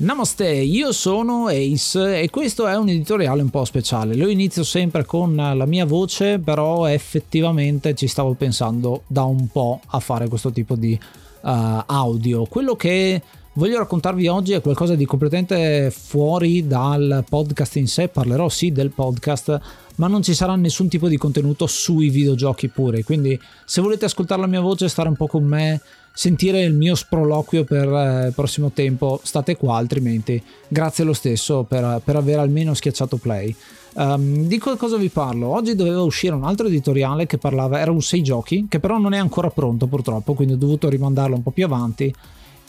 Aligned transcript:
Namaste, 0.00 0.48
io 0.48 0.92
sono 0.92 1.48
Ace 1.48 2.20
e 2.20 2.30
questo 2.30 2.68
è 2.68 2.76
un 2.76 2.88
editoriale 2.88 3.42
un 3.42 3.50
po' 3.50 3.64
speciale. 3.64 4.14
Lo 4.14 4.28
inizio 4.28 4.62
sempre 4.62 5.04
con 5.04 5.34
la 5.34 5.66
mia 5.66 5.84
voce, 5.84 6.38
però 6.38 6.86
effettivamente 6.86 7.96
ci 7.96 8.06
stavo 8.06 8.34
pensando 8.34 9.02
da 9.08 9.24
un 9.24 9.48
po' 9.48 9.80
a 9.88 9.98
fare 9.98 10.28
questo 10.28 10.52
tipo 10.52 10.76
di 10.76 10.92
uh, 10.92 11.48
audio. 11.84 12.44
Quello 12.44 12.76
che 12.76 13.20
voglio 13.58 13.78
raccontarvi 13.78 14.28
oggi 14.28 14.52
è 14.52 14.60
qualcosa 14.60 14.94
di 14.94 15.04
completamente 15.04 15.90
fuori 15.90 16.66
dal 16.68 17.24
podcast 17.28 17.76
in 17.76 17.88
sé. 17.88 18.06
Parlerò 18.06 18.48
sì 18.48 18.70
del 18.70 18.90
podcast, 18.90 19.60
ma 19.96 20.06
non 20.06 20.22
ci 20.22 20.32
sarà 20.32 20.54
nessun 20.54 20.88
tipo 20.88 21.08
di 21.08 21.16
contenuto 21.16 21.66
sui 21.66 22.08
videogiochi 22.08 22.68
pure. 22.68 23.02
Quindi, 23.02 23.38
se 23.64 23.80
volete 23.80 24.04
ascoltare 24.04 24.40
la 24.40 24.46
mia 24.46 24.60
voce, 24.60 24.88
stare 24.88 25.08
un 25.08 25.16
po' 25.16 25.26
con 25.26 25.42
me, 25.42 25.80
sentire 26.12 26.62
il 26.62 26.72
mio 26.72 26.94
sproloquio 26.94 27.64
per 27.64 27.88
eh, 27.88 28.26
il 28.28 28.32
prossimo 28.32 28.70
tempo, 28.70 29.20
state 29.24 29.56
qua, 29.56 29.76
altrimenti 29.76 30.40
grazie 30.68 31.02
lo 31.02 31.12
stesso 31.12 31.64
per, 31.64 32.00
per 32.04 32.14
aver 32.14 32.38
almeno 32.38 32.74
schiacciato 32.74 33.16
play. 33.16 33.54
Um, 33.94 34.46
di 34.46 34.58
cosa 34.58 34.96
vi 34.96 35.08
parlo? 35.08 35.48
Oggi 35.48 35.74
doveva 35.74 36.02
uscire 36.02 36.34
un 36.36 36.44
altro 36.44 36.68
editoriale 36.68 37.26
che 37.26 37.38
parlava, 37.38 37.80
era 37.80 37.90
un 37.90 38.02
6 38.02 38.22
giochi, 38.22 38.66
che 38.68 38.78
però 38.78 38.98
non 38.98 39.14
è 39.14 39.18
ancora 39.18 39.50
pronto 39.50 39.88
purtroppo, 39.88 40.34
quindi 40.34 40.54
ho 40.54 40.58
dovuto 40.58 40.88
rimandarlo 40.88 41.34
un 41.34 41.42
po' 41.42 41.50
più 41.50 41.64
avanti. 41.64 42.14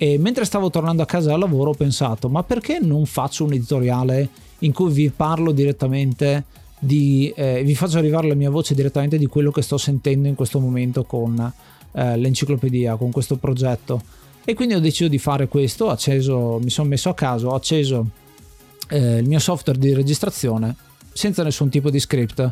E 0.02 0.18
mentre 0.18 0.46
stavo 0.46 0.70
tornando 0.70 1.02
a 1.02 1.06
casa 1.06 1.34
al 1.34 1.40
lavoro 1.40 1.72
ho 1.72 1.74
pensato, 1.74 2.30
ma 2.30 2.42
perché 2.44 2.80
non 2.80 3.06
faccio 3.06 3.44
un 3.44 3.52
editoriale 3.52 4.30
in 4.60 4.72
cui 4.72 4.92
vi 4.94 5.10
parlo 5.10 5.52
direttamente 5.52 6.46
di, 6.80 7.32
eh, 7.36 7.64
vi 7.66 7.76
faccio 7.76 7.98
arrivare 7.98 8.30
la 8.30 8.34
mia 8.34 8.50
voce 8.50 8.74
direttamente 8.74 9.18
di 9.18 9.26
quello 9.26 9.52
che 9.52 9.62
sto 9.62 9.78
sentendo 9.78 10.30
in 10.30 10.36
questo 10.36 10.62
momento 10.62 11.04
con 11.04 11.38
eh, 11.92 12.18
l'enciclopedia, 12.18 12.96
con 12.96 13.12
questo 13.12 13.36
progetto. 13.36 14.02
E 14.46 14.54
quindi 14.54 14.74
ho 14.74 14.80
deciso 14.80 15.09
di 15.09 15.18
fare 15.18 15.50
questo, 15.50 15.90
acceso, 15.90 16.59
mi 16.64 16.70
sono 16.70 16.88
messo 16.88 17.09
a 17.09 17.14
caso, 17.14 17.50
ho 17.50 17.56
acceso 17.56 18.08
eh, 18.88 19.18
il 19.18 19.28
mio 19.28 19.40
software 19.40 19.78
di 19.78 19.94
registrazione 19.94 20.76
senza 21.12 21.44
nessun 21.44 21.68
tipo 21.68 21.90
di 21.90 22.00
script. 22.00 22.52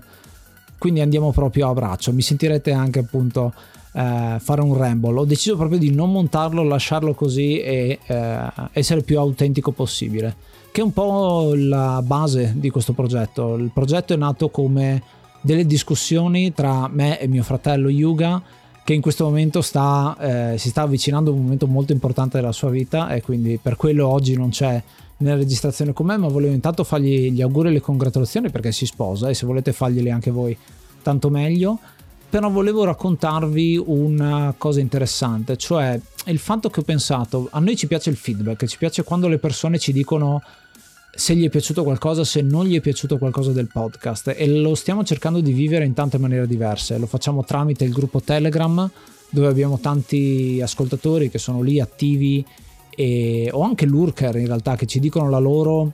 Quindi 0.77 1.01
andiamo 1.01 1.31
proprio 1.31 1.69
a 1.69 1.73
braccio. 1.73 2.11
Mi 2.13 2.21
sentirete 2.21 2.71
anche 2.71 2.99
appunto 2.99 3.53
eh, 3.93 4.37
fare 4.39 4.61
un 4.61 4.75
ramble. 4.75 5.19
Ho 5.19 5.25
deciso 5.25 5.55
proprio 5.55 5.79
di 5.79 5.93
non 5.93 6.11
montarlo, 6.11 6.63
lasciarlo 6.63 7.13
così 7.13 7.59
e 7.59 7.99
eh, 8.05 8.39
essere 8.73 9.01
più 9.01 9.19
autentico 9.19 9.71
possibile 9.71 10.55
che 10.77 10.83
è 10.83 10.85
un 10.85 10.93
po' 10.93 11.53
la 11.55 12.03
base 12.03 12.53
di 12.55 12.69
questo 12.69 12.93
progetto. 12.93 13.55
Il 13.55 13.71
progetto 13.73 14.13
è 14.13 14.15
nato 14.15 14.49
come 14.49 15.01
delle 15.41 15.65
discussioni 15.65 16.53
tra 16.53 16.87
me 16.87 17.19
e 17.19 17.27
mio 17.27 17.41
fratello 17.41 17.89
Yuga 17.89 18.39
che 18.83 18.93
in 18.93 19.01
questo 19.01 19.25
momento 19.25 19.61
sta, 19.61 20.53
eh, 20.53 20.57
si 20.59 20.69
sta 20.69 20.83
avvicinando 20.83 21.31
a 21.31 21.33
un 21.33 21.41
momento 21.41 21.65
molto 21.65 21.93
importante 21.93 22.37
della 22.37 22.51
sua 22.51 22.69
vita 22.69 23.09
e 23.09 23.23
quindi 23.23 23.57
per 23.59 23.75
quello 23.75 24.07
oggi 24.07 24.35
non 24.35 24.49
c'è 24.49 24.79
nella 25.17 25.35
registrazione 25.35 25.93
con 25.93 26.05
me, 26.05 26.17
ma 26.17 26.27
volevo 26.27 26.53
intanto 26.53 26.83
fargli 26.83 27.31
gli 27.31 27.41
auguri 27.41 27.69
e 27.69 27.71
le 27.71 27.81
congratulazioni 27.81 28.49
perché 28.49 28.71
si 28.71 28.85
sposa 28.85 29.29
e 29.29 29.33
se 29.33 29.45
volete 29.45 29.73
farglieli 29.73 30.11
anche 30.11 30.31
voi 30.31 30.57
tanto 31.01 31.29
meglio. 31.29 31.79
Però 32.29 32.49
volevo 32.49 32.83
raccontarvi 32.83 33.81
una 33.85 34.53
cosa 34.57 34.81
interessante, 34.81 35.55
cioè 35.55 35.99
il 36.25 36.39
fatto 36.39 36.69
che 36.69 36.81
ho 36.81 36.83
pensato, 36.83 37.47
a 37.51 37.59
noi 37.59 37.77
ci 37.77 37.87
piace 37.87 38.09
il 38.09 38.17
feedback, 38.17 38.65
ci 38.65 38.77
piace 38.77 39.03
quando 39.03 39.29
le 39.29 39.37
persone 39.37 39.79
ci 39.79 39.93
dicono 39.93 40.41
se 41.17 41.35
gli 41.35 41.45
è 41.45 41.49
piaciuto 41.49 41.83
qualcosa, 41.83 42.25
se 42.25 42.41
non 42.41 42.65
gli 42.65 42.75
è 42.75 42.81
piaciuto 42.81 43.17
qualcosa 43.17 43.51
del 43.51 43.69
podcast 43.71 44.33
e 44.35 44.47
lo 44.47 44.75
stiamo 44.75 45.03
cercando 45.03 45.39
di 45.39 45.53
vivere 45.53 45.85
in 45.85 45.93
tante 45.93 46.17
maniere 46.17 46.47
diverse. 46.47 46.97
Lo 46.97 47.07
facciamo 47.07 47.45
tramite 47.45 47.85
il 47.85 47.91
gruppo 47.91 48.21
Telegram 48.21 48.89
dove 49.29 49.47
abbiamo 49.47 49.79
tanti 49.79 50.59
ascoltatori 50.61 51.29
che 51.29 51.39
sono 51.39 51.61
lì 51.61 51.79
attivi 51.79 52.45
e, 52.99 53.47
o 53.53 53.61
anche 53.61 53.85
lurker 53.85 54.35
in 54.37 54.47
realtà 54.47 54.75
che 54.75 54.87
ci 54.87 54.99
dicono 54.99 55.29
la 55.29 55.37
loro 55.37 55.91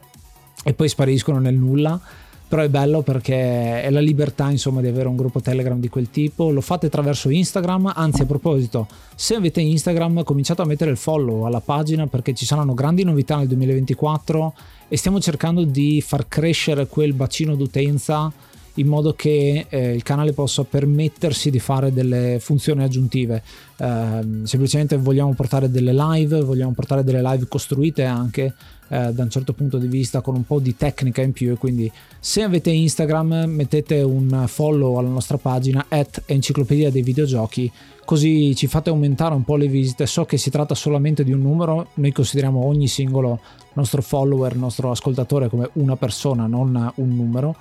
e 0.63 0.73
poi 0.73 0.87
spariscono 0.87 1.37
nel 1.37 1.55
nulla. 1.55 1.99
Però 2.47 2.61
è 2.61 2.69
bello 2.69 3.01
perché 3.01 3.81
è 3.81 3.89
la 3.89 3.99
libertà 3.99 4.49
insomma 4.49 4.79
di 4.79 4.87
avere 4.87 5.09
un 5.09 5.15
gruppo 5.17 5.41
Telegram 5.41 5.77
di 5.79 5.89
quel 5.89 6.11
tipo. 6.11 6.49
Lo 6.51 6.61
fate 6.61 6.85
attraverso 6.85 7.29
Instagram. 7.29 7.91
Anzi 7.93 8.21
a 8.21 8.25
proposito 8.25 8.87
se 9.15 9.35
avete 9.35 9.59
Instagram 9.59 10.23
cominciate 10.23 10.61
a 10.61 10.65
mettere 10.65 10.91
il 10.91 10.97
follow 10.97 11.45
alla 11.45 11.61
pagina 11.61 12.07
perché 12.07 12.33
ci 12.33 12.45
saranno 12.45 12.73
grandi 12.73 13.03
novità 13.03 13.37
nel 13.37 13.47
2024 13.47 14.53
e 14.87 14.95
stiamo 14.95 15.19
cercando 15.19 15.63
di 15.63 15.99
far 15.99 16.27
crescere 16.27 16.87
quel 16.87 17.13
bacino 17.13 17.55
d'utenza 17.55 18.31
in 18.75 18.87
modo 18.87 19.13
che 19.13 19.65
eh, 19.69 19.93
il 19.93 20.03
canale 20.03 20.33
possa 20.33 20.63
permettersi 20.63 21.49
di 21.49 21.59
fare 21.59 21.93
delle 21.93 22.37
funzioni 22.39 22.83
aggiuntive. 22.83 23.43
Eh, 23.77 24.21
semplicemente 24.43 24.97
vogliamo 24.97 25.33
portare 25.33 25.69
delle 25.69 25.93
live, 25.93 26.41
vogliamo 26.41 26.71
portare 26.71 27.03
delle 27.03 27.21
live 27.21 27.47
costruite 27.47 28.03
anche 28.03 28.53
eh, 28.87 29.13
da 29.13 29.23
un 29.23 29.29
certo 29.29 29.53
punto 29.53 29.77
di 29.77 29.87
vista 29.87 30.21
con 30.21 30.35
un 30.35 30.45
po' 30.45 30.59
di 30.59 30.75
tecnica 30.75 31.21
in 31.21 31.33
più. 31.33 31.55
Quindi 31.57 31.91
se 32.19 32.41
avete 32.41 32.71
Instagram 32.71 33.45
mettete 33.47 34.01
un 34.01 34.45
follow 34.47 34.97
alla 34.97 35.09
nostra 35.09 35.37
pagina 35.37 35.85
at 35.89 36.23
enciclopedia 36.25 36.89
dei 36.89 37.03
videogiochi 37.03 37.71
così 38.05 38.53
ci 38.55 38.67
fate 38.67 38.89
aumentare 38.89 39.33
un 39.33 39.43
po' 39.43 39.55
le 39.55 39.67
visite. 39.67 40.05
So 40.05 40.25
che 40.25 40.37
si 40.37 40.49
tratta 40.49 40.75
solamente 40.75 41.23
di 41.23 41.31
un 41.31 41.41
numero 41.41 41.89
noi 41.95 42.11
consideriamo 42.11 42.65
ogni 42.65 42.87
singolo 42.87 43.39
nostro 43.73 44.01
follower 44.01 44.55
nostro 44.55 44.91
ascoltatore 44.91 45.49
come 45.49 45.69
una 45.73 45.95
persona 45.95 46.45
non 46.45 46.91
un 46.95 47.15
numero 47.15 47.55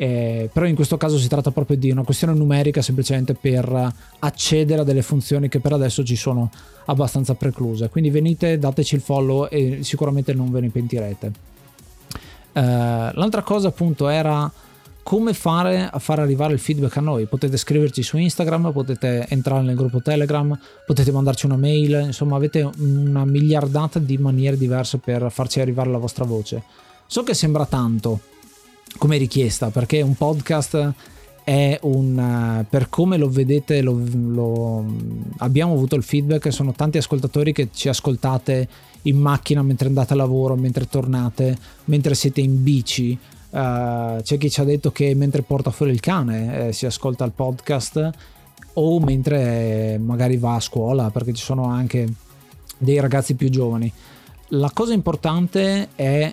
Eh, 0.00 0.48
però 0.50 0.64
in 0.64 0.74
questo 0.74 0.96
caso 0.96 1.18
si 1.18 1.28
tratta 1.28 1.50
proprio 1.50 1.76
di 1.76 1.90
una 1.90 2.04
questione 2.04 2.32
numerica 2.32 2.80
semplicemente 2.80 3.34
per 3.34 3.92
accedere 4.20 4.80
a 4.80 4.84
delle 4.84 5.02
funzioni 5.02 5.50
che 5.50 5.60
per 5.60 5.74
adesso 5.74 6.02
ci 6.02 6.16
sono 6.16 6.50
abbastanza 6.86 7.34
precluse. 7.34 7.90
Quindi 7.90 8.08
venite, 8.08 8.58
dateci 8.58 8.94
il 8.94 9.02
follow 9.02 9.46
e 9.50 9.80
sicuramente 9.82 10.32
non 10.32 10.50
ve 10.50 10.60
ne 10.60 10.70
pentirete. 10.70 11.32
Eh, 12.54 12.60
l'altra 12.62 13.42
cosa 13.42 13.68
appunto 13.68 14.08
era 14.08 14.50
come 15.02 15.34
fare 15.34 15.90
a 15.92 15.98
far 15.98 16.20
arrivare 16.20 16.54
il 16.54 16.60
feedback 16.60 16.96
a 16.96 17.02
noi. 17.02 17.26
Potete 17.26 17.58
scriverci 17.58 18.02
su 18.02 18.16
Instagram, 18.16 18.72
potete 18.72 19.26
entrare 19.28 19.60
nel 19.60 19.76
gruppo 19.76 20.00
Telegram, 20.00 20.58
potete 20.86 21.12
mandarci 21.12 21.44
una 21.44 21.56
mail, 21.56 22.04
insomma 22.06 22.36
avete 22.36 22.66
una 22.78 23.26
miliardata 23.26 23.98
di 23.98 24.16
maniere 24.16 24.56
diverse 24.56 24.96
per 24.96 25.30
farci 25.30 25.60
arrivare 25.60 25.90
la 25.90 25.98
vostra 25.98 26.24
voce. 26.24 26.62
So 27.06 27.22
che 27.22 27.34
sembra 27.34 27.66
tanto 27.66 28.38
come 28.98 29.16
richiesta 29.16 29.70
perché 29.70 30.02
un 30.02 30.14
podcast 30.14 30.92
è 31.42 31.78
un 31.82 32.64
per 32.68 32.88
come 32.88 33.16
lo 33.16 33.28
vedete 33.28 33.80
lo, 33.80 34.00
lo, 34.12 34.84
abbiamo 35.38 35.72
avuto 35.72 35.96
il 35.96 36.02
feedback 36.02 36.52
sono 36.52 36.72
tanti 36.72 36.98
ascoltatori 36.98 37.52
che 37.52 37.68
ci 37.72 37.88
ascoltate 37.88 38.68
in 39.02 39.18
macchina 39.18 39.62
mentre 39.62 39.88
andate 39.88 40.12
a 40.12 40.16
lavoro 40.16 40.56
mentre 40.56 40.86
tornate 40.86 41.56
mentre 41.86 42.14
siete 42.14 42.40
in 42.40 42.62
bici. 42.62 43.16
Uh, 43.50 44.22
c'è 44.22 44.38
chi 44.38 44.48
ci 44.48 44.60
ha 44.60 44.64
detto 44.64 44.92
che 44.92 45.12
mentre 45.16 45.42
porta 45.42 45.72
fuori 45.72 45.90
il 45.90 45.98
cane 45.98 46.68
eh, 46.68 46.72
si 46.72 46.86
ascolta 46.86 47.24
il 47.24 47.32
podcast 47.32 48.10
o 48.74 49.00
mentre 49.00 49.98
magari 50.00 50.36
va 50.36 50.54
a 50.54 50.60
scuola 50.60 51.10
perché 51.10 51.32
ci 51.32 51.42
sono 51.42 51.64
anche 51.64 52.06
dei 52.78 53.00
ragazzi 53.00 53.34
più 53.34 53.48
giovani. 53.48 53.92
La 54.50 54.70
cosa 54.72 54.92
importante 54.92 55.88
è 55.96 56.32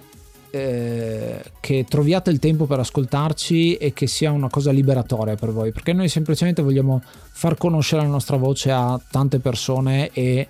eh, 0.52 1.42
che 1.60 1.86
troviate 1.88 2.30
il 2.30 2.40
tempo 2.40 2.66
per 2.66 2.80
ascoltarci 2.80 3.76
e 3.76 3.94
che 3.94 4.08
sia 4.08 4.32
una 4.32 4.50
cosa 4.50 4.72
liberatoria 4.72 5.36
per 5.36 5.52
voi, 5.52 5.72
perché 5.72 5.94
noi 5.94 6.10
semplicemente 6.10 6.62
vogliamo 6.62 7.02
far 7.04 7.58
conoscere 7.58 8.02
la 8.02 8.08
nostra 8.08 8.38
voce 8.38 8.72
a 8.72 9.00
tante 9.10 9.40
persone 9.40 10.10
e 10.14 10.48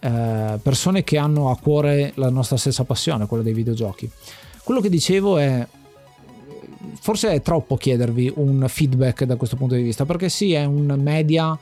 eh, 0.00 0.58
persone 0.62 1.04
che 1.04 1.18
hanno 1.18 1.50
a 1.50 1.56
cuore 1.56 2.12
la 2.16 2.30
nostra 2.30 2.56
stessa 2.56 2.84
passione, 2.84 3.26
quella 3.26 3.42
dei 3.42 3.54
videogiochi. 3.54 4.10
Quello 4.62 4.80
che 4.80 4.88
dicevo 4.88 5.38
è 5.38 5.66
forse 7.00 7.32
è 7.32 7.42
troppo 7.42 7.76
chiedervi 7.76 8.32
un 8.36 8.64
feedback 8.68 9.24
da 9.24 9.36
questo 9.36 9.56
punto 9.56 9.74
di 9.74 9.82
vista, 9.82 10.04
perché 10.04 10.28
sì, 10.28 10.52
è 10.52 10.64
un 10.64 10.98
media 11.00 11.58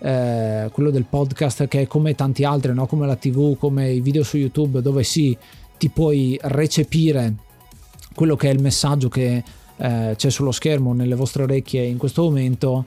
eh, 0.00 0.68
quello 0.72 0.90
del 0.90 1.04
podcast 1.04 1.68
che 1.68 1.82
è 1.82 1.86
come 1.86 2.14
tanti 2.14 2.44
altri, 2.44 2.72
no? 2.72 2.86
come 2.86 3.06
la 3.06 3.16
TV, 3.16 3.56
come 3.58 3.90
i 3.90 4.00
video 4.00 4.22
su 4.22 4.36
YouTube, 4.36 4.82
dove 4.82 5.02
sì, 5.02 5.36
ti 5.80 5.88
puoi 5.88 6.38
recepire 6.42 7.32
quello 8.14 8.36
che 8.36 8.50
è 8.50 8.52
il 8.52 8.60
messaggio 8.60 9.08
che 9.08 9.42
eh, 9.78 10.14
c'è 10.14 10.30
sullo 10.30 10.52
schermo 10.52 10.92
nelle 10.92 11.14
vostre 11.14 11.44
orecchie 11.44 11.82
in 11.84 11.96
questo 11.96 12.22
momento 12.22 12.84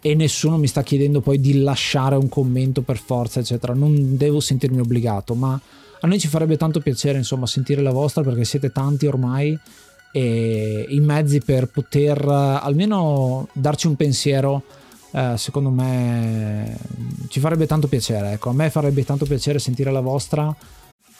e 0.00 0.16
nessuno 0.16 0.58
mi 0.58 0.66
sta 0.66 0.82
chiedendo 0.82 1.20
poi 1.20 1.38
di 1.38 1.60
lasciare 1.60 2.16
un 2.16 2.28
commento 2.28 2.82
per 2.82 2.98
forza 2.98 3.38
eccetera. 3.38 3.74
Non 3.74 4.16
devo 4.16 4.40
sentirmi 4.40 4.80
obbligato 4.80 5.36
ma 5.36 5.52
a 6.00 6.06
noi 6.08 6.18
ci 6.18 6.26
farebbe 6.26 6.56
tanto 6.56 6.80
piacere 6.80 7.16
insomma 7.16 7.46
sentire 7.46 7.80
la 7.80 7.92
vostra 7.92 8.24
perché 8.24 8.44
siete 8.44 8.72
tanti 8.72 9.06
ormai 9.06 9.56
e 10.10 10.86
i 10.88 10.98
mezzi 10.98 11.40
per 11.42 11.68
poter 11.68 12.26
almeno 12.26 13.46
darci 13.52 13.86
un 13.86 13.94
pensiero 13.94 14.64
eh, 15.12 15.34
secondo 15.36 15.70
me 15.70 16.76
ci 17.28 17.38
farebbe 17.38 17.66
tanto 17.66 17.86
piacere 17.86 18.32
ecco. 18.32 18.50
A 18.50 18.52
me 18.52 18.68
farebbe 18.68 19.04
tanto 19.04 19.26
piacere 19.26 19.60
sentire 19.60 19.92
la 19.92 20.00
vostra 20.00 20.52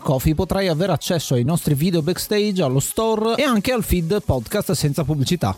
Coffee 0.00 0.34
potrai 0.34 0.68
avere 0.68 0.92
accesso 0.92 1.34
ai 1.34 1.44
nostri 1.44 1.74
video 1.74 2.02
backstage, 2.02 2.62
allo 2.62 2.80
store 2.80 3.36
e 3.36 3.42
anche 3.42 3.72
al 3.72 3.82
feed 3.82 4.22
podcast 4.24 4.72
senza 4.72 5.04
pubblicità. 5.04 5.56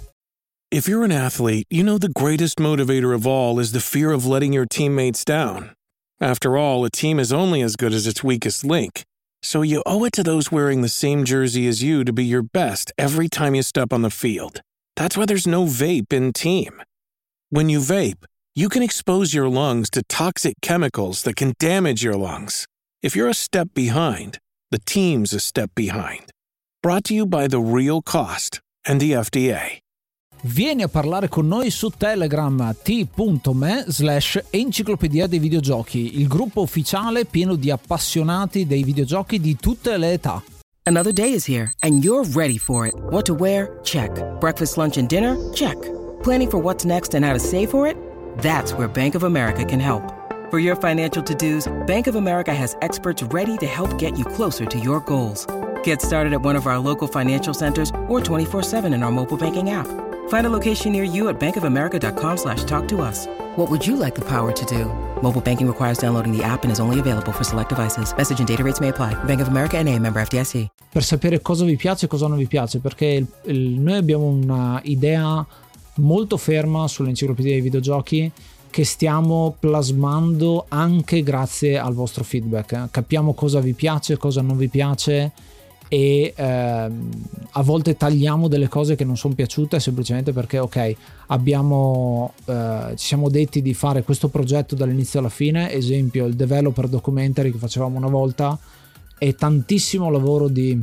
If 0.72 0.86
you're 0.86 1.04
an 1.04 1.10
athlete, 1.10 1.66
you 1.68 1.82
know 1.82 1.98
the 1.98 2.08
greatest 2.12 2.60
motivator 2.60 3.12
of 3.12 3.26
all 3.26 3.58
is 3.58 3.72
the 3.72 3.80
fear 3.80 4.12
of 4.12 4.24
letting 4.24 4.52
your 4.52 4.66
teammates 4.66 5.24
down. 5.24 5.72
After 6.20 6.56
all, 6.56 6.84
a 6.84 6.90
team 6.90 7.18
is 7.18 7.32
only 7.32 7.60
as 7.62 7.76
good 7.76 7.92
as 7.92 8.06
its 8.06 8.22
weakest 8.22 8.64
link. 8.64 9.02
So 9.42 9.62
you 9.62 9.82
owe 9.84 10.04
it 10.04 10.12
to 10.12 10.22
those 10.22 10.52
wearing 10.52 10.82
the 10.82 10.88
same 10.88 11.24
jersey 11.24 11.66
as 11.66 11.82
you 11.82 12.04
to 12.04 12.12
be 12.12 12.24
your 12.24 12.42
best 12.42 12.92
every 12.98 13.28
time 13.28 13.54
you 13.54 13.62
step 13.62 13.92
on 13.92 14.02
the 14.02 14.10
field. 14.10 14.60
That's 14.96 15.16
why 15.16 15.24
there's 15.24 15.46
no 15.46 15.64
vape 15.64 16.12
in 16.12 16.32
team. 16.32 16.82
When 17.48 17.68
you 17.68 17.80
vape, 17.80 18.24
you 18.54 18.68
can 18.68 18.82
expose 18.82 19.32
your 19.32 19.48
lungs 19.48 19.88
to 19.90 20.02
toxic 20.08 20.54
chemicals 20.60 21.22
that 21.22 21.36
can 21.36 21.54
damage 21.58 22.04
your 22.04 22.16
lungs. 22.16 22.66
If 23.02 23.16
you're 23.16 23.30
a 23.30 23.34
step 23.34 23.68
behind, 23.72 24.36
the 24.70 24.78
team's 24.78 25.32
a 25.32 25.40
step 25.40 25.70
behind. 25.74 26.32
Brought 26.82 27.04
to 27.04 27.14
you 27.14 27.24
by 27.24 27.46
The 27.46 27.58
Real 27.58 28.02
Cost 28.02 28.60
and 28.84 29.00
the 29.00 29.12
FDA. 29.12 29.78
Vieni 30.42 30.82
a 30.82 30.88
parlare 30.88 31.28
con 31.28 31.48
noi 31.48 31.70
su 31.70 31.88
Telegram 31.96 32.74
t.me 32.82 33.84
slash 33.88 34.42
enciclopedia 34.50 35.26
dei 35.26 35.38
videogiochi, 35.38 36.20
il 36.20 36.26
gruppo 36.26 36.60
ufficiale 36.60 37.24
pieno 37.24 37.56
di 37.56 37.70
appassionati 37.70 38.66
dei 38.66 38.82
videogiochi 38.82 39.40
di 39.40 39.56
tutte 39.56 39.96
le 39.96 40.12
età. 40.12 40.42
Another 40.82 41.12
day 41.14 41.32
is 41.32 41.48
here 41.48 41.72
and 41.80 42.04
you're 42.04 42.28
ready 42.34 42.58
for 42.58 42.86
it. 42.86 42.92
What 43.08 43.24
to 43.24 43.34
wear? 43.34 43.80
Check. 43.82 44.10
Breakfast, 44.40 44.76
lunch 44.76 44.98
and 44.98 45.08
dinner? 45.08 45.38
Check. 45.54 45.78
Planning 46.22 46.50
for 46.50 46.60
what's 46.60 46.84
next 46.84 47.14
and 47.14 47.24
how 47.24 47.32
to 47.32 47.40
save 47.40 47.70
for 47.70 47.86
it? 47.86 47.96
That's 48.42 48.74
where 48.74 48.88
Bank 48.88 49.14
of 49.14 49.22
America 49.22 49.64
can 49.64 49.80
help. 49.80 50.19
For 50.50 50.58
your 50.58 50.74
financial 50.74 51.22
to-dos, 51.22 51.72
Bank 51.86 52.08
of 52.08 52.16
America 52.16 52.52
has 52.52 52.76
experts 52.82 53.22
ready 53.22 53.56
to 53.58 53.66
help 53.68 53.96
get 53.98 54.18
you 54.18 54.24
closer 54.24 54.66
to 54.66 54.80
your 54.80 54.98
goals. 54.98 55.46
Get 55.84 56.02
started 56.02 56.32
at 56.32 56.42
one 56.42 56.56
of 56.56 56.66
our 56.66 56.76
local 56.76 57.06
financial 57.06 57.54
centers 57.54 57.90
or 58.08 58.18
24-7 58.18 58.92
in 58.92 59.04
our 59.04 59.12
mobile 59.12 59.36
banking 59.36 59.70
app. 59.70 59.86
Find 60.28 60.46
a 60.48 60.50
location 60.50 60.90
near 60.90 61.04
you 61.04 61.28
at 61.28 61.38
bankofamerica.com 61.38 62.36
slash 62.36 62.64
talk 62.64 62.88
to 62.88 63.00
us. 63.00 63.28
What 63.54 63.70
would 63.70 63.86
you 63.86 63.94
like 63.94 64.16
the 64.16 64.24
power 64.24 64.50
to 64.50 64.64
do? 64.64 64.86
Mobile 65.22 65.40
banking 65.40 65.68
requires 65.68 65.98
downloading 65.98 66.36
the 66.36 66.42
app 66.42 66.64
and 66.64 66.72
is 66.72 66.80
only 66.80 66.98
available 66.98 67.30
for 67.30 67.44
select 67.44 67.68
devices. 67.68 68.12
Message 68.16 68.40
and 68.40 68.48
data 68.48 68.64
rates 68.64 68.80
may 68.80 68.88
apply. 68.88 69.14
Bank 69.26 69.40
of 69.40 69.46
America 69.46 69.76
and 69.78 69.88
a 69.88 69.96
member 70.00 70.20
FDIC. 70.20 70.66
Per 70.90 71.04
sapere 71.04 71.40
cosa 71.42 71.64
vi 71.64 71.76
piace 71.76 72.06
e 72.06 72.08
cosa 72.08 72.26
non 72.26 72.38
vi 72.38 72.48
piace, 72.48 72.80
perché 72.80 73.06
il, 73.06 73.26
il, 73.44 73.78
noi 73.78 73.98
abbiamo 73.98 74.26
una 74.26 74.80
idea 74.82 75.46
molto 75.98 76.36
ferma 76.36 76.88
sull'enciclopedia 76.88 77.52
dei 77.52 77.60
videogiochi 77.60 78.32
che 78.70 78.84
stiamo 78.84 79.56
plasmando 79.58 80.66
anche 80.68 81.22
grazie 81.22 81.78
al 81.78 81.92
vostro 81.92 82.24
feedback. 82.24 82.88
Capiamo 82.90 83.34
cosa 83.34 83.60
vi 83.60 83.72
piace, 83.72 84.16
cosa 84.16 84.40
non 84.40 84.56
vi 84.56 84.68
piace 84.68 85.32
e 85.92 86.32
ehm, 86.36 87.10
a 87.50 87.62
volte 87.62 87.96
tagliamo 87.96 88.46
delle 88.46 88.68
cose 88.68 88.94
che 88.94 89.04
non 89.04 89.16
sono 89.16 89.34
piaciute 89.34 89.80
semplicemente 89.80 90.32
perché 90.32 90.60
ok 90.60 90.94
abbiamo 91.26 92.32
eh, 92.44 92.92
ci 92.94 93.06
siamo 93.08 93.28
detti 93.28 93.60
di 93.60 93.74
fare 93.74 94.04
questo 94.04 94.28
progetto 94.28 94.76
dall'inizio 94.76 95.18
alla 95.18 95.28
fine 95.28 95.72
esempio 95.72 96.26
il 96.26 96.36
developer 96.36 96.86
documentary 96.86 97.50
che 97.50 97.58
facevamo 97.58 97.96
una 97.96 98.06
volta 98.06 98.56
è 99.18 99.34
tantissimo 99.34 100.08
lavoro 100.10 100.46
di 100.46 100.80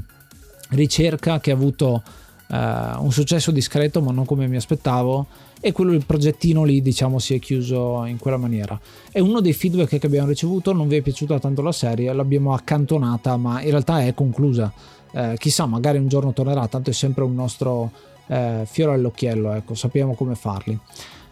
ricerca 0.71 1.39
che 1.39 1.51
ha 1.51 1.55
avuto 1.55 2.03
eh, 2.49 2.55
un 2.97 3.11
successo 3.11 3.51
discreto 3.51 4.01
ma 4.01 4.11
non 4.11 4.25
come 4.25 4.47
mi 4.47 4.55
aspettavo. 4.55 5.27
E 5.59 5.71
quello 5.71 5.91
il 5.93 6.05
progettino 6.05 6.63
lì 6.63 6.81
diciamo 6.81 7.17
si 7.19 7.33
è 7.33 7.39
chiuso 7.39 8.05
in 8.05 8.17
quella 8.17 8.37
maniera. 8.37 8.79
E 9.11 9.19
uno 9.19 9.41
dei 9.41 9.53
feedback 9.53 9.97
che 9.97 10.05
abbiamo 10.05 10.27
ricevuto. 10.27 10.73
Non 10.73 10.87
vi 10.87 10.97
è 10.97 11.01
piaciuta 11.01 11.39
tanto 11.39 11.61
la 11.61 11.71
serie 11.71 12.11
l'abbiamo 12.13 12.53
accantonata 12.53 13.37
ma 13.37 13.61
in 13.61 13.69
realtà 13.69 14.03
è 14.03 14.13
conclusa. 14.13 14.71
Eh, 15.11 15.35
chissà 15.37 15.65
magari 15.65 15.97
un 15.97 16.07
giorno 16.07 16.33
tornerà 16.33 16.67
tanto 16.67 16.89
è 16.89 16.93
sempre 16.93 17.23
un 17.23 17.33
nostro 17.33 17.91
eh, 18.27 18.63
fiore 18.65 18.93
all'occhiello 18.93 19.53
ecco 19.53 19.73
sappiamo 19.73 20.13
come 20.13 20.35
farli. 20.35 20.79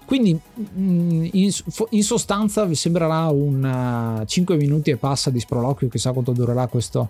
Quindi 0.06 0.40
mm, 0.78 1.26
in, 1.32 2.04
sostanza 2.04 2.64
vi 2.66 2.76
sembrerà 2.76 3.26
un 3.30 3.64
uh, 3.64 4.22
eh, 4.22 4.26
5 4.26 4.56
minuti 4.56 4.92
e 4.92 4.98
passa 4.98 5.32
di 5.32 5.40
sproloquio 5.40 5.90
chissà 5.90 6.12
quanto 6.12 6.32
durerà 6.32 6.68
questo 6.68 7.10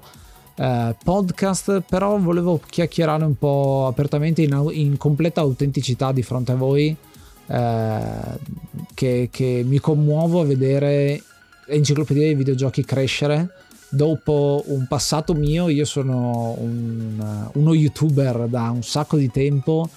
Uh, 0.55 0.95
podcast, 1.03 1.81
però 1.81 2.17
volevo 2.17 2.61
chiacchierare 2.65 3.25
un 3.25 3.37
po' 3.37 3.87
apertamente 3.87 4.41
in, 4.41 4.69
in 4.71 4.95
completa 4.95 5.41
autenticità 5.41 6.13
di 6.13 6.23
fronte 6.23 6.53
a 6.53 6.55
voi 6.55 6.95
eh, 7.47 8.39
che, 8.93 9.29
che, 9.31 9.63
mi 9.65 9.79
commuovo 9.79 10.41
a 10.41 10.45
vedere 10.45 11.21
l'enciclopedia 11.67 12.23
dei 12.23 12.35
videogiochi 12.35 12.83
crescere. 12.83 13.49
Dopo 13.89 14.63
un 14.67 14.87
passato 14.87 15.33
mio 15.33 15.69
io 15.69 15.85
sono 15.85 16.55
un, 16.57 17.49
uno 17.53 17.73
youtuber 17.73 18.47
da 18.47 18.71
un 18.71 18.83
sacco 18.83 19.15
di 19.15 19.29
tempo 19.29 19.87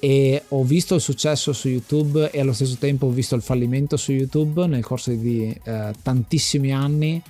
e 0.00 0.42
ho 0.48 0.64
visto 0.64 0.96
il 0.96 1.00
successo 1.00 1.52
su 1.52 1.68
YouTube 1.68 2.30
e 2.30 2.40
allo 2.40 2.52
stesso 2.52 2.76
tempo 2.78 3.06
ho 3.06 3.10
visto 3.10 3.34
il 3.36 3.42
fallimento 3.42 3.96
su 3.96 4.12
YouTube 4.12 4.66
nel 4.66 4.84
corso 4.84 5.10
di 5.12 5.56
eh, 5.62 5.92
tantissimi 6.02 6.72
anni 6.72 7.22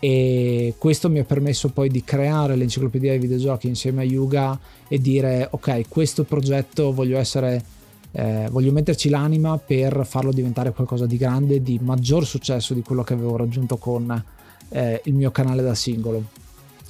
e 0.00 0.74
questo 0.78 1.10
mi 1.10 1.18
ha 1.18 1.24
permesso 1.24 1.68
poi 1.68 1.90
di 1.90 2.02
creare 2.02 2.56
l'enciclopedia 2.56 3.10
dei 3.10 3.18
videogiochi 3.18 3.68
insieme 3.68 4.00
a 4.00 4.04
Yuga 4.04 4.58
e 4.88 4.98
dire 4.98 5.46
ok 5.50 5.82
questo 5.88 6.24
progetto 6.24 6.94
voglio 6.94 7.18
essere 7.18 7.62
eh, 8.12 8.48
voglio 8.50 8.72
metterci 8.72 9.08
l'anima 9.08 9.58
per 9.58 10.04
farlo 10.06 10.32
diventare 10.32 10.72
qualcosa 10.72 11.06
di 11.06 11.16
grande 11.16 11.62
di 11.62 11.78
maggior 11.80 12.26
successo 12.26 12.74
di 12.74 12.82
quello 12.82 13.04
che 13.04 13.12
avevo 13.12 13.36
raggiunto 13.36 13.76
con 13.76 14.24
eh, 14.70 15.00
il 15.04 15.14
mio 15.14 15.30
canale 15.30 15.62
da 15.62 15.74
singolo. 15.74 16.24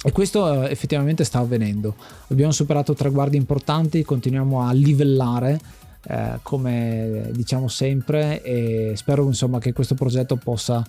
E 0.03 0.11
questo 0.11 0.63
eh, 0.63 0.71
effettivamente 0.71 1.23
sta 1.23 1.39
avvenendo. 1.39 1.95
Abbiamo 2.29 2.51
superato 2.51 2.95
traguardi 2.95 3.37
importanti 3.37 4.03
continuiamo 4.03 4.61
a 4.61 4.71
livellare 4.71 5.59
eh, 6.07 6.39
come 6.41 7.29
diciamo 7.33 7.67
sempre 7.67 8.41
e 8.41 8.93
spero 8.95 9.25
insomma 9.25 9.59
che 9.59 9.73
questo 9.73 9.93
progetto 9.93 10.37
possa 10.37 10.83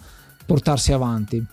portarsi 0.46 0.92
avanti 0.92 1.44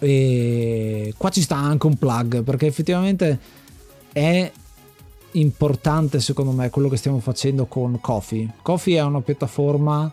e 0.00 1.14
qua 1.16 1.30
ci 1.30 1.42
sta 1.42 1.56
anche 1.56 1.86
un 1.86 1.96
plug 1.96 2.42
perché 2.42 2.66
effettivamente 2.66 3.38
è 4.12 4.50
importante 5.32 6.18
secondo 6.20 6.50
me 6.50 6.70
quello 6.70 6.88
che 6.88 6.96
stiamo 6.96 7.20
facendo 7.20 7.66
con 7.66 8.00
Kofi. 8.00 8.50
Kofi 8.62 8.94
è 8.94 9.02
una 9.02 9.20
piattaforma 9.20 10.12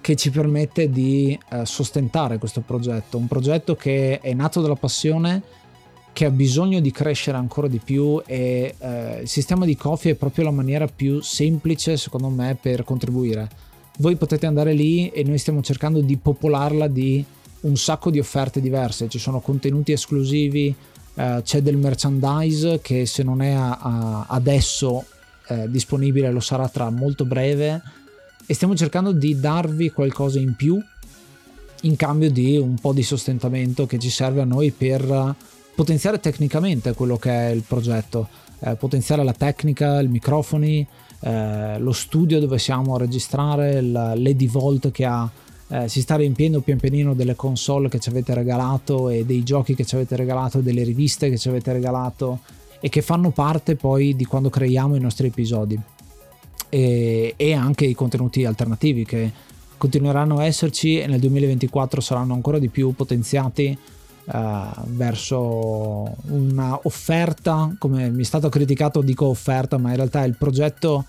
che 0.00 0.14
ci 0.14 0.30
permette 0.30 0.88
di 0.88 1.38
eh, 1.50 1.66
sostentare 1.66 2.38
questo 2.38 2.60
progetto, 2.60 3.18
un 3.18 3.26
progetto 3.26 3.74
che 3.74 4.20
è 4.20 4.32
nato 4.32 4.60
dalla 4.60 4.76
passione, 4.76 5.42
che 6.12 6.24
ha 6.24 6.30
bisogno 6.30 6.80
di 6.80 6.92
crescere 6.92 7.36
ancora 7.36 7.66
di 7.66 7.80
più 7.82 8.22
e 8.24 8.74
eh, 8.78 9.18
il 9.22 9.28
sistema 9.28 9.66
di 9.66 9.76
Kofi 9.76 10.10
è 10.10 10.14
proprio 10.14 10.44
la 10.44 10.52
maniera 10.52 10.86
più 10.86 11.20
semplice 11.20 11.96
secondo 11.96 12.28
me 12.28 12.56
per 12.58 12.84
contribuire. 12.84 13.48
Voi 13.98 14.16
potete 14.16 14.46
andare 14.46 14.72
lì 14.72 15.08
e 15.08 15.24
noi 15.24 15.38
stiamo 15.38 15.60
cercando 15.60 16.00
di 16.00 16.16
popolarla 16.16 16.86
di 16.86 17.24
un 17.66 17.76
sacco 17.76 18.10
di 18.10 18.18
offerte 18.18 18.60
diverse, 18.60 19.08
ci 19.08 19.18
sono 19.18 19.40
contenuti 19.40 19.92
esclusivi, 19.92 20.74
eh, 21.14 21.40
c'è 21.42 21.62
del 21.62 21.76
merchandise 21.76 22.80
che 22.80 23.06
se 23.06 23.22
non 23.22 23.42
è 23.42 23.52
a, 23.52 23.78
a 23.78 24.26
adesso 24.28 25.04
eh, 25.48 25.70
disponibile 25.70 26.30
lo 26.30 26.40
sarà 26.40 26.68
tra 26.68 26.90
molto 26.90 27.24
breve. 27.24 27.82
E 28.46 28.54
stiamo 28.54 28.76
cercando 28.76 29.12
di 29.12 29.40
darvi 29.40 29.90
qualcosa 29.90 30.38
in 30.38 30.54
più 30.54 30.80
in 31.82 31.96
cambio 31.96 32.30
di 32.30 32.56
un 32.56 32.76
po' 32.76 32.92
di 32.92 33.02
sostentamento 33.02 33.86
che 33.86 33.98
ci 33.98 34.10
serve 34.10 34.40
a 34.40 34.44
noi 34.44 34.70
per 34.70 35.34
potenziare 35.74 36.20
tecnicamente 36.20 36.94
quello 36.94 37.16
che 37.16 37.30
è 37.30 37.50
il 37.50 37.62
progetto, 37.66 38.28
eh, 38.60 38.76
potenziare 38.76 39.22
la 39.24 39.32
tecnica, 39.32 40.00
i 40.00 40.08
microfoni, 40.08 40.86
eh, 41.20 41.78
lo 41.78 41.92
studio 41.92 42.40
dove 42.40 42.58
siamo 42.58 42.94
a 42.94 42.98
registrare, 42.98 43.80
l'Edi 43.80 44.46
Vault 44.46 44.90
che 44.90 45.04
ha 45.04 45.28
eh, 45.68 45.88
si 45.88 46.00
sta 46.00 46.16
riempiendo 46.16 46.60
pian 46.60 46.78
pianino 46.78 47.14
delle 47.14 47.34
console 47.34 47.88
che 47.88 47.98
ci 47.98 48.08
avete 48.08 48.34
regalato 48.34 49.08
e 49.08 49.24
dei 49.24 49.42
giochi 49.42 49.74
che 49.74 49.84
ci 49.84 49.96
avete 49.96 50.14
regalato, 50.16 50.60
delle 50.60 50.84
riviste 50.84 51.28
che 51.28 51.38
ci 51.38 51.48
avete 51.48 51.72
regalato 51.72 52.40
e 52.80 52.88
che 52.88 53.02
fanno 53.02 53.30
parte 53.30 53.74
poi 53.74 54.14
di 54.14 54.24
quando 54.24 54.48
creiamo 54.48 54.94
i 54.94 55.00
nostri 55.00 55.26
episodi. 55.28 55.78
E, 56.68 57.34
e 57.36 57.52
anche 57.54 57.84
i 57.84 57.94
contenuti 57.94 58.44
alternativi 58.44 59.04
che 59.04 59.30
continueranno 59.76 60.38
a 60.38 60.44
esserci 60.44 60.98
e 60.98 61.06
nel 61.06 61.20
2024 61.20 62.00
saranno 62.00 62.34
ancora 62.34 62.58
di 62.58 62.68
più 62.68 62.92
potenziati 62.94 63.76
Uh, 64.26 64.82
verso 64.86 66.16
una 66.30 66.80
offerta 66.82 67.72
come 67.78 68.10
mi 68.10 68.22
è 68.22 68.24
stato 68.24 68.48
criticato 68.48 69.00
dico 69.00 69.26
offerta 69.26 69.78
ma 69.78 69.90
in 69.90 69.94
realtà 69.94 70.24
il 70.24 70.36
progetto 70.36 71.04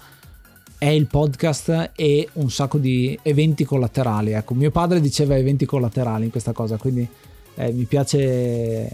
è 0.78 0.88
il 0.88 1.08
podcast 1.08 1.92
e 1.96 2.30
un 2.34 2.52
sacco 2.52 2.78
di 2.78 3.18
eventi 3.24 3.64
collaterali. 3.64 4.32
Ecco, 4.32 4.54
mio 4.54 4.72
padre 4.72 5.02
diceva 5.02 5.36
eventi 5.36 5.66
collaterali 5.66 6.26
in 6.26 6.32
questa 6.32 6.52
cosa, 6.52 6.78
quindi 6.78 7.08
eh, 7.56 7.72
mi 7.72 7.86
piace 7.86 8.90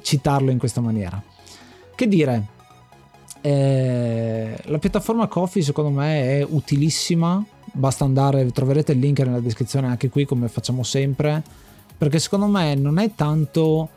citarlo 0.00 0.50
in 0.50 0.58
questa 0.58 0.80
maniera. 0.80 1.22
Che 1.94 2.08
dire, 2.08 2.46
eh, 3.42 4.58
la 4.64 4.78
piattaforma 4.78 5.26
Coffee 5.26 5.62
secondo 5.62 5.90
me 5.90 6.38
è 6.38 6.46
utilissima, 6.48 7.44
basta 7.72 8.04
andare, 8.04 8.50
troverete 8.50 8.92
il 8.92 8.98
link 8.98 9.20
nella 9.20 9.40
descrizione 9.40 9.88
anche 9.88 10.08
qui 10.08 10.24
come 10.24 10.48
facciamo 10.48 10.82
sempre, 10.82 11.42
perché 11.96 12.18
secondo 12.18 12.46
me 12.46 12.74
non 12.74 12.98
è 12.98 13.14
tanto 13.14 13.90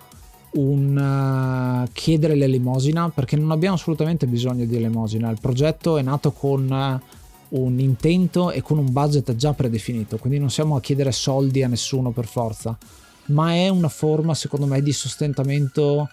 un 0.54 1.86
uh, 1.86 1.90
chiedere 1.94 2.36
l'elemosina 2.36 3.10
perché 3.10 3.36
non 3.36 3.52
abbiamo 3.52 3.76
assolutamente 3.76 4.28
bisogno 4.28 4.66
di 4.66 4.76
elemosina. 4.76 5.30
Il 5.30 5.40
progetto 5.40 5.98
è 5.98 6.02
nato 6.02 6.32
con 6.32 6.70
uh, 6.70 7.58
un 7.58 7.80
intento 7.80 8.52
e 8.52 8.62
con 8.62 8.78
un 8.78 8.92
budget 8.92 9.36
già 9.36 9.54
predefinito, 9.54 10.18
quindi 10.18 10.40
non 10.40 10.50
siamo 10.50 10.76
a 10.76 10.82
chiedere 10.82 11.12
soldi 11.12 11.64
a 11.64 11.68
nessuno 11.68 12.12
per 12.12 12.26
forza, 12.26 12.76
ma 13.26 13.54
è 13.54 13.70
una 13.70 13.90
forma 13.90 14.34
secondo 14.34 14.66
me 14.66 14.82
di 14.82 14.92
sostentamento 14.92 16.10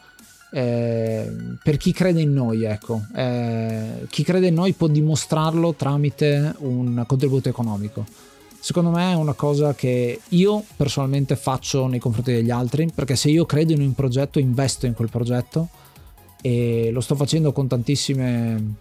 eh, 0.53 1.31
per 1.63 1.77
chi 1.77 1.93
crede 1.93 2.21
in 2.21 2.33
noi, 2.33 2.65
ecco. 2.65 3.03
Eh, 3.15 4.07
chi 4.11 4.23
crede 4.23 4.49
in 4.49 4.55
noi 4.55 4.73
può 4.73 4.89
dimostrarlo 4.89 5.75
tramite 5.75 6.55
un 6.59 7.05
contributo 7.07 7.49
economico 7.49 8.05
secondo 8.61 8.91
me 8.91 9.13
è 9.13 9.15
una 9.15 9.33
cosa 9.33 9.75
che 9.75 10.21
io 10.29 10.63
personalmente 10.77 11.35
faccio 11.35 11.87
nei 11.87 11.99
confronti 11.99 12.33
degli 12.33 12.51
altri, 12.51 12.91
perché 12.95 13.17
se 13.17 13.31
io 13.31 13.47
credo 13.47 13.73
in 13.73 13.81
un 13.81 13.95
progetto 13.95 14.39
investo 14.39 14.87
in 14.87 14.95
quel 14.95 15.09
progetto 15.09 15.69
e 16.43 16.91
lo 16.93 17.01
sto 17.01 17.15
facendo 17.17 17.53
con 17.53 17.67
tantissime 17.67 18.75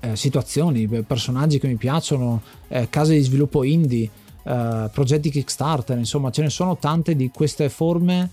eh, 0.00 0.16
situazioni, 0.16 0.86
personaggi 1.06 1.58
che 1.58 1.66
mi 1.66 1.76
piacciono, 1.76 2.42
eh, 2.68 2.88
case 2.88 3.14
di 3.14 3.22
sviluppo 3.22 3.62
indie, 3.62 4.10
eh, 4.42 4.90
progetti 4.92 5.30
Kickstarter, 5.30 5.98
insomma 5.98 6.30
ce 6.30 6.42
ne 6.42 6.50
sono 6.50 6.76
tante 6.76 7.14
di 7.14 7.30
queste 7.30 7.68
forme 7.68 8.30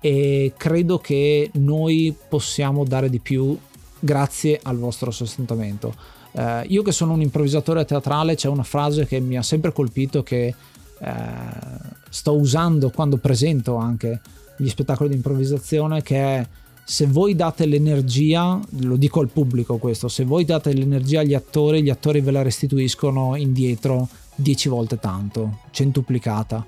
e 0.00 0.52
credo 0.56 0.98
che 0.98 1.50
noi 1.54 2.14
possiamo 2.28 2.84
dare 2.84 3.08
di 3.08 3.18
più 3.18 3.56
grazie 3.98 4.60
al 4.62 4.78
vostro 4.78 5.10
sostentamento 5.10 6.16
eh, 6.38 6.64
io 6.68 6.82
che 6.82 6.92
sono 6.92 7.14
un 7.14 7.20
improvvisatore 7.20 7.84
teatrale 7.84 8.36
c'è 8.36 8.46
una 8.48 8.62
frase 8.62 9.06
che 9.06 9.18
mi 9.18 9.36
ha 9.36 9.42
sempre 9.42 9.72
colpito 9.72 10.22
che 10.22 10.54
eh, 11.00 11.14
sto 12.08 12.36
usando 12.36 12.90
quando 12.90 13.16
presento 13.16 13.74
anche 13.74 14.20
gli 14.56 14.68
spettacoli 14.68 15.08
di 15.08 15.16
improvvisazione 15.16 16.00
che 16.02 16.16
è 16.16 16.46
se 16.84 17.06
voi 17.06 17.34
date 17.34 17.66
l'energia, 17.66 18.58
lo 18.80 18.96
dico 18.96 19.20
al 19.20 19.28
pubblico 19.28 19.76
questo, 19.76 20.08
se 20.08 20.24
voi 20.24 20.46
date 20.46 20.72
l'energia 20.72 21.20
agli 21.20 21.34
attori, 21.34 21.82
gli 21.82 21.90
attori 21.90 22.20
ve 22.20 22.30
la 22.30 22.40
restituiscono 22.40 23.36
indietro 23.36 24.08
10 24.36 24.68
volte 24.70 24.98
tanto, 24.98 25.58
centuplicata. 25.70 26.64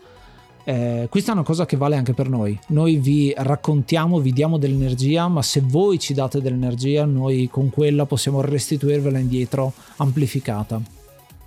Eh, 0.64 1.06
questa 1.08 1.30
è 1.30 1.34
una 1.34 1.42
cosa 1.42 1.66
che 1.66 1.76
vale 1.76 1.96
anche 1.96 2.12
per 2.12 2.28
noi. 2.28 2.58
Noi 2.68 2.96
vi 2.96 3.32
raccontiamo, 3.36 4.20
vi 4.20 4.32
diamo 4.32 4.58
dell'energia, 4.58 5.28
ma 5.28 5.42
se 5.42 5.62
voi 5.64 5.98
ci 5.98 6.14
date 6.14 6.40
dell'energia, 6.40 7.04
noi 7.04 7.48
con 7.50 7.70
quella 7.70 8.06
possiamo 8.06 8.40
restituirvela 8.40 9.18
indietro 9.18 9.72
amplificata. 9.96 10.80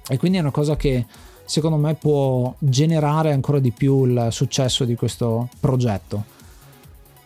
E 0.08 0.18
quindi 0.18 0.38
è 0.38 0.42
una 0.42 0.52
cosa 0.52 0.76
che 0.76 1.06
secondo 1.46 1.78
me 1.78 1.94
può 1.94 2.54
generare 2.60 3.32
ancora 3.32 3.60
di 3.60 3.72
più 3.72 4.06
il 4.06 4.28
successo 4.32 4.86
di 4.86 4.96
questo 4.96 5.50
progetto. 5.60 6.32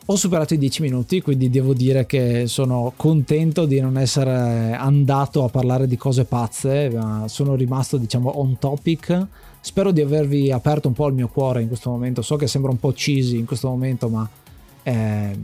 Ho 0.09 0.15
superato 0.15 0.53
i 0.53 0.57
10 0.57 0.83
minuti, 0.83 1.21
quindi 1.21 1.49
devo 1.49 1.73
dire 1.73 2.05
che 2.05 2.47
sono 2.47 2.93
contento 2.95 3.65
di 3.65 3.81
non 3.81 3.97
essere 3.97 4.73
andato 4.73 5.43
a 5.43 5.49
parlare 5.49 5.85
di 5.85 5.97
cose 5.97 6.23
pazze, 6.23 6.89
ma 6.89 7.27
sono 7.27 7.55
rimasto 7.55 7.97
diciamo 7.97 8.39
on 8.39 8.57
topic 8.57 9.27
Spero 9.67 9.91
di 9.91 9.99
avervi 9.99 10.49
aperto 10.49 10.87
un 10.87 10.93
po' 10.93 11.07
il 11.07 11.13
mio 11.13 11.27
cuore 11.27 11.61
in 11.61 11.67
questo 11.67 11.89
momento. 11.89 12.21
So 12.21 12.37
che 12.37 12.47
sembra 12.47 12.71
un 12.71 12.79
po' 12.79 12.93
cheesy 12.93 13.37
in 13.37 13.45
questo 13.45 13.67
momento, 13.67 14.07
ma 14.07 14.27
eh, 14.81 15.37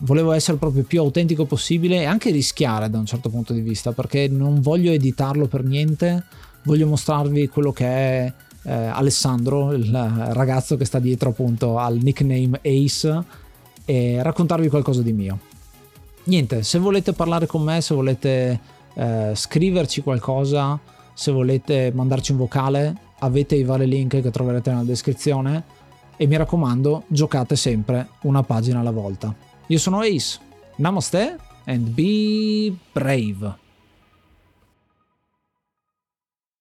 volevo 0.00 0.32
essere 0.32 0.58
proprio 0.58 0.82
più 0.82 1.00
autentico 1.00 1.46
possibile 1.46 2.02
e 2.02 2.04
anche 2.04 2.30
rischiare 2.30 2.90
da 2.90 2.98
un 2.98 3.06
certo 3.06 3.30
punto 3.30 3.54
di 3.54 3.62
vista, 3.62 3.92
perché 3.92 4.28
non 4.28 4.60
voglio 4.60 4.92
editarlo 4.92 5.46
per 5.46 5.64
niente. 5.64 6.24
Voglio 6.64 6.86
mostrarvi 6.86 7.48
quello 7.48 7.72
che 7.72 7.86
è 7.86 8.32
eh, 8.64 8.70
Alessandro, 8.70 9.72
il 9.72 9.90
ragazzo 10.32 10.76
che 10.76 10.84
sta 10.84 10.98
dietro 10.98 11.30
appunto 11.30 11.78
al 11.78 11.96
nickname 11.96 12.60
Ace, 12.62 13.24
e 13.86 14.22
raccontarvi 14.22 14.68
qualcosa 14.68 15.00
di 15.00 15.14
mio. 15.14 15.38
Niente, 16.24 16.64
se 16.64 16.78
volete 16.78 17.14
parlare 17.14 17.46
con 17.46 17.62
me, 17.62 17.80
se 17.80 17.94
volete 17.94 18.60
eh, 18.92 19.32
scriverci 19.34 20.02
qualcosa, 20.02 20.78
se 21.14 21.32
volete 21.32 21.90
mandarci 21.94 22.32
un 22.32 22.38
vocale, 22.38 23.12
avete 23.24 23.56
i 23.56 23.64
vari 23.64 23.86
link 23.86 24.20
che 24.20 24.30
troverete 24.30 24.70
nella 24.70 24.84
descrizione 24.84 25.64
e 26.16 26.26
mi 26.26 26.36
raccomando 26.36 27.04
giocate 27.08 27.56
sempre 27.56 28.08
una 28.22 28.42
pagina 28.42 28.80
alla 28.80 28.90
volta. 28.90 29.34
Io 29.66 29.78
sono 29.78 30.00
Ace, 30.00 30.38
namaste 30.76 31.36
and 31.64 31.88
be 31.88 32.72
brave. 32.92 33.63